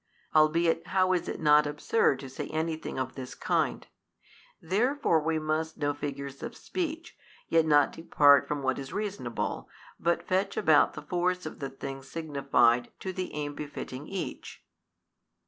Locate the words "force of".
11.03-11.59